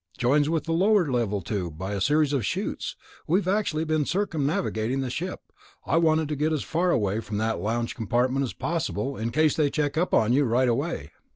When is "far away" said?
6.63-7.19